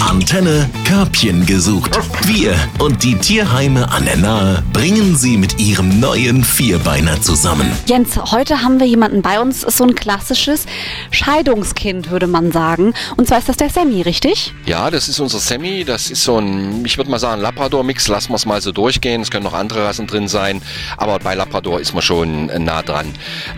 Antenne 0.00 0.68
Körbchen 0.84 1.46
gesucht. 1.46 1.98
Wir 2.26 2.54
und 2.78 3.02
die 3.02 3.14
Tierheime 3.16 3.90
an 3.90 4.04
der 4.04 4.16
Nahe 4.16 4.62
bringen 4.72 5.16
sie 5.16 5.36
mit 5.36 5.58
ihrem 5.58 5.98
neuen 5.98 6.44
Vierbeiner 6.44 7.20
zusammen. 7.22 7.70
Jens, 7.86 8.16
heute 8.32 8.62
haben 8.62 8.80
wir 8.80 8.86
jemanden 8.86 9.22
bei 9.22 9.40
uns, 9.40 9.62
so 9.62 9.84
ein 9.84 9.94
klassisches 9.94 10.66
Scheidungskind, 11.10 12.10
würde 12.10 12.26
man 12.26 12.52
sagen. 12.52 12.92
Und 13.16 13.28
zwar 13.28 13.38
ist 13.38 13.48
das 13.48 13.56
der 13.56 13.70
Sammy, 13.70 14.02
richtig? 14.02 14.52
Ja, 14.66 14.90
das 14.90 15.08
ist 15.08 15.20
unser 15.20 15.38
Sammy. 15.38 15.84
Das 15.84 16.10
ist 16.10 16.24
so 16.24 16.38
ein, 16.38 16.84
ich 16.84 16.98
würde 16.98 17.10
mal 17.10 17.18
sagen, 17.18 17.40
Labrador-Mix. 17.40 18.08
Lassen 18.08 18.30
wir 18.30 18.36
es 18.36 18.44
mal 18.44 18.60
so 18.60 18.72
durchgehen. 18.72 19.22
Es 19.22 19.30
können 19.30 19.44
noch 19.44 19.54
andere 19.54 19.84
Rassen 19.84 20.06
drin 20.06 20.28
sein. 20.28 20.60
Aber 20.96 21.18
bei 21.18 21.34
Labrador 21.34 21.80
ist 21.80 21.94
man 21.94 22.02
schon 22.02 22.46
nah 22.64 22.82
dran. 22.82 23.06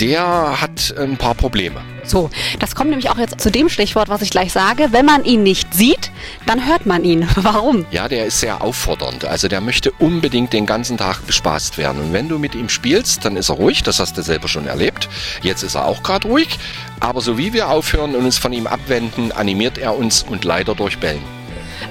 Der 0.00 0.60
hat 0.60 0.94
ein 0.98 1.16
paar 1.16 1.34
Probleme. 1.34 1.80
So, 2.08 2.30
das 2.58 2.74
kommt 2.74 2.90
nämlich 2.90 3.10
auch 3.10 3.18
jetzt 3.18 3.40
zu 3.40 3.50
dem 3.50 3.68
Stichwort, 3.68 4.08
was 4.08 4.22
ich 4.22 4.30
gleich 4.30 4.52
sage. 4.52 4.88
Wenn 4.92 5.04
man 5.04 5.24
ihn 5.24 5.42
nicht 5.42 5.74
sieht, 5.74 6.10
dann 6.46 6.66
hört 6.66 6.86
man 6.86 7.04
ihn. 7.04 7.26
Warum? 7.36 7.86
Ja, 7.90 8.08
der 8.08 8.26
ist 8.26 8.40
sehr 8.40 8.62
auffordernd. 8.62 9.24
Also 9.24 9.48
der 9.48 9.60
möchte 9.60 9.92
unbedingt 9.98 10.52
den 10.52 10.66
ganzen 10.66 10.96
Tag 10.96 11.26
bespaßt 11.26 11.78
werden. 11.78 12.02
Und 12.02 12.12
wenn 12.12 12.28
du 12.28 12.38
mit 12.38 12.54
ihm 12.54 12.68
spielst, 12.68 13.24
dann 13.24 13.36
ist 13.36 13.50
er 13.50 13.56
ruhig. 13.56 13.82
Das 13.82 14.00
hast 14.00 14.16
du 14.16 14.22
selber 14.22 14.48
schon 14.48 14.66
erlebt. 14.66 15.08
Jetzt 15.42 15.62
ist 15.62 15.74
er 15.74 15.84
auch 15.84 16.02
gerade 16.02 16.28
ruhig. 16.28 16.58
Aber 17.00 17.20
so 17.20 17.38
wie 17.38 17.52
wir 17.52 17.68
aufhören 17.68 18.14
und 18.14 18.24
uns 18.24 18.38
von 18.38 18.52
ihm 18.52 18.66
abwenden, 18.66 19.32
animiert 19.32 19.78
er 19.78 19.96
uns 19.96 20.22
und 20.22 20.44
leider 20.44 20.74
durch 20.74 20.98
Bellen. 20.98 21.22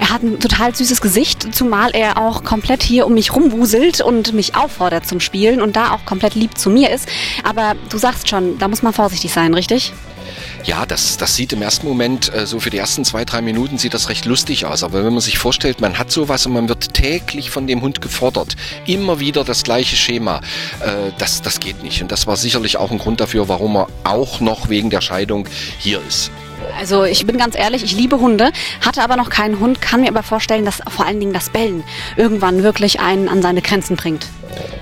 Er 0.00 0.10
hat 0.10 0.22
ein 0.22 0.38
total 0.38 0.74
süßes 0.74 1.00
Gesicht, 1.00 1.54
zumal 1.54 1.90
er 1.94 2.18
auch 2.18 2.44
komplett 2.44 2.82
hier 2.82 3.06
um 3.06 3.14
mich 3.14 3.34
rumwuselt 3.34 4.00
und 4.00 4.32
mich 4.32 4.54
auffordert 4.54 5.06
zum 5.06 5.20
Spielen 5.20 5.60
und 5.60 5.76
da 5.76 5.92
auch 5.92 6.04
komplett 6.04 6.34
lieb 6.34 6.56
zu 6.58 6.70
mir 6.70 6.90
ist. 6.90 7.08
Aber 7.42 7.74
du 7.88 7.98
sagst 7.98 8.28
schon, 8.28 8.58
da 8.58 8.68
muss 8.68 8.82
man 8.82 8.92
vorsichtig 8.92 9.32
sein, 9.32 9.54
richtig? 9.54 9.92
Ja, 10.64 10.84
das, 10.86 11.16
das 11.16 11.34
sieht 11.34 11.52
im 11.52 11.62
ersten 11.62 11.86
Moment, 11.86 12.32
äh, 12.34 12.46
so 12.46 12.60
für 12.60 12.70
die 12.70 12.78
ersten 12.78 13.04
zwei, 13.04 13.24
drei 13.24 13.40
Minuten 13.40 13.78
sieht 13.78 13.94
das 13.94 14.08
recht 14.08 14.24
lustig 14.24 14.66
aus. 14.66 14.84
Aber 14.84 15.04
wenn 15.04 15.12
man 15.12 15.20
sich 15.20 15.38
vorstellt, 15.38 15.80
man 15.80 15.98
hat 15.98 16.10
sowas 16.10 16.46
und 16.46 16.52
man 16.52 16.68
wird 16.68 16.94
täglich 16.94 17.50
von 17.50 17.66
dem 17.66 17.80
Hund 17.80 18.00
gefordert, 18.00 18.56
immer 18.86 19.20
wieder 19.20 19.44
das 19.44 19.62
gleiche 19.62 19.96
Schema, 19.96 20.40
äh, 20.80 21.12
das, 21.18 21.42
das 21.42 21.60
geht 21.60 21.82
nicht. 21.82 22.02
Und 22.02 22.12
das 22.12 22.26
war 22.26 22.36
sicherlich 22.36 22.76
auch 22.76 22.90
ein 22.90 22.98
Grund 22.98 23.20
dafür, 23.20 23.48
warum 23.48 23.76
er 23.76 23.88
auch 24.04 24.40
noch 24.40 24.68
wegen 24.68 24.90
der 24.90 25.00
Scheidung 25.00 25.48
hier 25.78 26.00
ist. 26.06 26.30
Also 26.78 27.04
ich 27.04 27.26
bin 27.26 27.38
ganz 27.38 27.56
ehrlich, 27.56 27.82
ich 27.82 27.92
liebe 27.92 28.20
Hunde, 28.20 28.52
hatte 28.84 29.02
aber 29.02 29.16
noch 29.16 29.30
keinen 29.30 29.60
Hund, 29.60 29.80
kann 29.80 30.00
mir 30.00 30.08
aber 30.08 30.22
vorstellen, 30.22 30.64
dass 30.64 30.80
vor 30.88 31.06
allen 31.06 31.20
Dingen 31.20 31.32
das 31.32 31.50
Bellen 31.50 31.82
irgendwann 32.16 32.62
wirklich 32.62 33.00
einen 33.00 33.28
an 33.28 33.42
seine 33.42 33.62
Grenzen 33.62 33.96
bringt. 33.96 34.26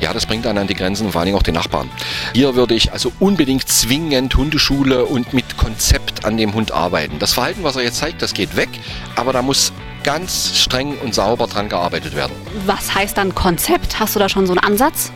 Ja, 0.00 0.12
das 0.12 0.26
bringt 0.26 0.46
einen 0.46 0.58
an 0.58 0.66
die 0.66 0.74
Grenzen 0.74 1.06
und 1.06 1.12
vor 1.12 1.20
allen 1.20 1.26
Dingen 1.26 1.38
auch 1.38 1.42
den 1.42 1.54
Nachbarn. 1.54 1.90
Hier 2.34 2.54
würde 2.54 2.74
ich 2.74 2.92
also 2.92 3.12
unbedingt 3.18 3.68
zwingend 3.68 4.34
Hundeschule 4.36 5.04
und 5.04 5.32
mit 5.32 5.56
Konzept 5.56 6.24
an 6.24 6.36
dem 6.36 6.54
Hund 6.54 6.72
arbeiten. 6.72 7.18
Das 7.18 7.32
Verhalten, 7.32 7.62
was 7.62 7.76
er 7.76 7.82
jetzt 7.82 7.98
zeigt, 7.98 8.22
das 8.22 8.34
geht 8.34 8.56
weg, 8.56 8.68
aber 9.16 9.32
da 9.32 9.42
muss 9.42 9.72
ganz 10.06 10.56
streng 10.56 10.96
und 10.98 11.14
sauber 11.14 11.48
dran 11.48 11.68
gearbeitet 11.68 12.14
werden. 12.14 12.32
Was 12.64 12.94
heißt 12.94 13.18
dann 13.18 13.34
Konzept? 13.34 13.98
Hast 13.98 14.14
du 14.14 14.20
da 14.20 14.28
schon 14.28 14.46
so 14.46 14.52
einen 14.52 14.60
Ansatz? 14.60 15.10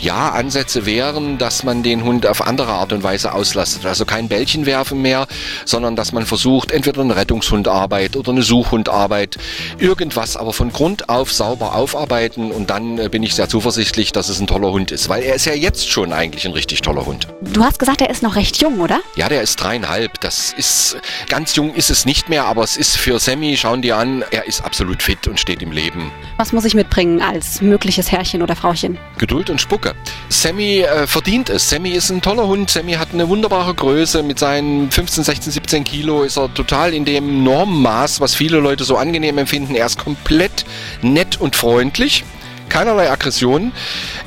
Ja, 0.00 0.30
Ansätze 0.30 0.84
wären, 0.84 1.38
dass 1.38 1.62
man 1.62 1.84
den 1.84 2.02
Hund 2.02 2.26
auf 2.26 2.44
andere 2.44 2.72
Art 2.72 2.92
und 2.92 3.04
Weise 3.04 3.32
auslastet. 3.32 3.86
Also 3.86 4.04
kein 4.04 4.28
Bällchen 4.28 4.66
werfen 4.66 5.00
mehr, 5.00 5.28
sondern 5.64 5.94
dass 5.94 6.12
man 6.12 6.26
versucht, 6.26 6.72
entweder 6.72 7.00
eine 7.00 7.14
Rettungshundarbeit 7.14 8.16
oder 8.16 8.32
eine 8.32 8.42
Suchhundarbeit, 8.42 9.38
irgendwas, 9.78 10.36
aber 10.36 10.52
von 10.52 10.72
Grund 10.72 11.08
auf 11.08 11.32
sauber 11.32 11.76
aufarbeiten 11.76 12.50
und 12.50 12.70
dann 12.70 12.98
äh, 12.98 13.08
bin 13.08 13.22
ich 13.22 13.36
sehr 13.36 13.48
zuversichtlich, 13.48 14.10
dass 14.10 14.28
es 14.28 14.40
ein 14.40 14.48
toller 14.48 14.72
Hund 14.72 14.90
ist, 14.90 15.08
weil 15.08 15.22
er 15.22 15.36
ist 15.36 15.46
ja 15.46 15.54
jetzt 15.54 15.88
schon 15.88 16.12
eigentlich 16.12 16.44
ein 16.44 16.52
richtig 16.52 16.82
toller 16.82 17.06
Hund. 17.06 17.28
Du 17.40 17.62
hast 17.62 17.78
gesagt, 17.78 18.00
er 18.00 18.10
ist 18.10 18.22
noch 18.22 18.34
recht 18.34 18.60
jung, 18.60 18.80
oder? 18.80 19.00
Ja, 19.14 19.28
der 19.28 19.42
ist 19.42 19.56
dreieinhalb. 19.56 20.20
Das 20.20 20.52
ist, 20.52 20.96
ganz 21.28 21.54
jung 21.54 21.72
ist 21.72 21.88
es 21.88 22.04
nicht 22.04 22.28
mehr, 22.28 22.46
aber 22.46 22.64
es 22.64 22.76
ist 22.76 22.96
für 22.96 23.20
Sammy, 23.20 23.56
schauen 23.56 23.80
die 23.80 23.92
an, 23.92 24.23
er 24.30 24.46
ist 24.46 24.64
absolut 24.64 25.02
fit 25.02 25.26
und 25.26 25.38
steht 25.38 25.62
im 25.62 25.72
Leben. 25.72 26.10
Was 26.36 26.52
muss 26.52 26.64
ich 26.64 26.74
mitbringen 26.74 27.20
als 27.20 27.60
mögliches 27.60 28.10
Herrchen 28.10 28.42
oder 28.42 28.56
Frauchen? 28.56 28.98
Geduld 29.18 29.50
und 29.50 29.60
Spucke. 29.60 29.94
Sammy 30.28 30.80
äh, 30.80 31.06
verdient 31.06 31.50
es. 31.50 31.68
Sammy 31.68 31.90
ist 31.90 32.10
ein 32.10 32.22
toller 32.22 32.46
Hund. 32.46 32.70
Sammy 32.70 32.92
hat 32.92 33.08
eine 33.12 33.28
wunderbare 33.28 33.74
Größe. 33.74 34.22
Mit 34.22 34.38
seinen 34.38 34.90
15, 34.90 35.24
16, 35.24 35.52
17 35.52 35.84
Kilo 35.84 36.22
ist 36.22 36.36
er 36.36 36.52
total 36.52 36.94
in 36.94 37.04
dem 37.04 37.44
Normmaß, 37.44 38.20
was 38.20 38.34
viele 38.34 38.58
Leute 38.58 38.84
so 38.84 38.96
angenehm 38.96 39.38
empfinden. 39.38 39.74
Er 39.74 39.86
ist 39.86 39.98
komplett 39.98 40.64
nett 41.02 41.40
und 41.40 41.56
freundlich 41.56 42.24
keinerlei 42.74 43.08
Aggressionen. 43.08 43.70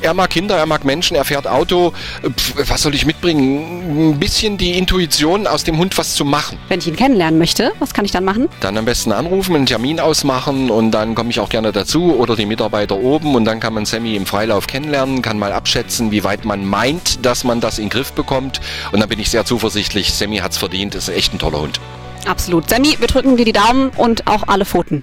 Er 0.00 0.14
mag 0.14 0.30
Kinder, 0.30 0.56
er 0.56 0.64
mag 0.64 0.82
Menschen, 0.82 1.14
er 1.14 1.26
fährt 1.26 1.46
Auto. 1.46 1.92
Pff, 2.22 2.54
was 2.70 2.80
soll 2.80 2.94
ich 2.94 3.04
mitbringen? 3.04 4.12
Ein 4.12 4.18
bisschen 4.18 4.56
die 4.56 4.78
Intuition 4.78 5.46
aus 5.46 5.64
dem 5.64 5.76
Hund 5.76 5.98
was 5.98 6.14
zu 6.14 6.24
machen. 6.24 6.58
Wenn 6.68 6.78
ich 6.78 6.86
ihn 6.86 6.96
kennenlernen 6.96 7.38
möchte, 7.38 7.72
was 7.78 7.92
kann 7.92 8.06
ich 8.06 8.10
dann 8.10 8.24
machen? 8.24 8.48
Dann 8.60 8.78
am 8.78 8.86
besten 8.86 9.12
anrufen, 9.12 9.54
einen 9.54 9.66
Termin 9.66 10.00
ausmachen 10.00 10.70
und 10.70 10.92
dann 10.92 11.14
komme 11.14 11.28
ich 11.28 11.40
auch 11.40 11.50
gerne 11.50 11.72
dazu 11.72 12.14
oder 12.16 12.36
die 12.36 12.46
Mitarbeiter 12.46 12.96
oben 12.96 13.34
und 13.34 13.44
dann 13.44 13.60
kann 13.60 13.74
man 13.74 13.84
Sammy 13.84 14.16
im 14.16 14.24
Freilauf 14.24 14.66
kennenlernen, 14.66 15.20
kann 15.20 15.38
mal 15.38 15.52
abschätzen, 15.52 16.10
wie 16.10 16.24
weit 16.24 16.46
man 16.46 16.64
meint, 16.64 17.26
dass 17.26 17.44
man 17.44 17.60
das 17.60 17.78
in 17.78 17.84
den 17.84 17.90
Griff 17.90 18.12
bekommt 18.12 18.62
und 18.92 19.00
dann 19.00 19.10
bin 19.10 19.20
ich 19.20 19.28
sehr 19.28 19.44
zuversichtlich, 19.44 20.14
Sammy 20.14 20.38
hat 20.38 20.52
es 20.52 20.58
verdient, 20.58 20.94
ist 20.94 21.10
echt 21.10 21.34
ein 21.34 21.38
toller 21.38 21.60
Hund. 21.60 21.80
Absolut. 22.26 22.68
Sammy, 22.68 22.96
wir 22.98 23.06
drücken 23.06 23.36
dir 23.36 23.44
die 23.44 23.52
Daumen 23.52 23.90
und 23.96 24.26
auch 24.26 24.44
alle 24.48 24.64
Pfoten. 24.64 25.02